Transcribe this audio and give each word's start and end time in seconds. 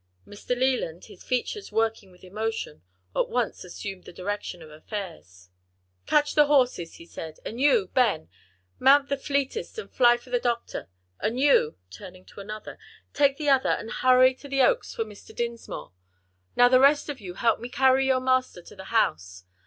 Mr. 0.25 0.57
Leland, 0.57 1.05
his 1.05 1.23
features 1.23 1.71
working 1.71 2.09
with 2.09 2.23
emotion, 2.23 2.81
at 3.15 3.29
once 3.29 3.63
assumed 3.63 4.03
the 4.05 4.11
direction 4.11 4.63
of 4.63 4.71
affairs. 4.71 5.51
"Catch 6.07 6.33
the 6.33 6.47
horses," 6.47 6.95
he 6.95 7.05
said, 7.05 7.37
"and 7.45 7.61
you, 7.61 7.89
Ben, 7.93 8.27
mount 8.79 9.09
the 9.09 9.15
fleetest 9.17 9.77
and 9.77 9.91
fly 9.91 10.17
for 10.17 10.31
the 10.31 10.39
doctor. 10.39 10.89
And 11.19 11.39
you," 11.39 11.77
turning 11.91 12.25
to 12.25 12.39
another, 12.41 12.79
"take 13.13 13.37
the 13.37 13.49
other 13.49 13.69
and 13.69 13.91
hurry 13.91 14.33
to 14.33 14.47
the 14.49 14.63
Oaks 14.63 14.91
for 14.95 15.05
Mr. 15.05 15.35
Dinsmore. 15.35 15.91
Now 16.55 16.67
the 16.67 16.79
rest 16.79 17.07
of 17.07 17.21
you 17.21 17.35
help 17.35 17.59
me 17.59 17.69
to 17.69 17.75
carry 17.75 18.07
your 18.07 18.21
master 18.21 18.63
to 18.63 18.75
the 18.75 18.85
house. 18.85 19.43